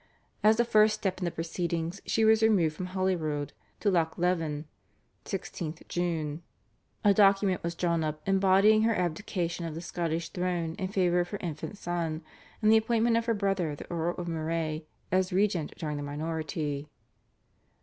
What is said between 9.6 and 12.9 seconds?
of the Scottish throne in favour of her infant son, and the